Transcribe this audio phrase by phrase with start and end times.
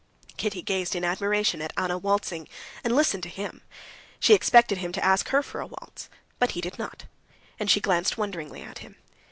[0.35, 2.49] Kitty gazed in admiration at Anna waltzing,
[2.83, 3.61] and listened to him.
[4.19, 7.05] She expected him to ask her for a waltz, but he did not,
[7.59, 8.95] and she glanced wonderingly at him.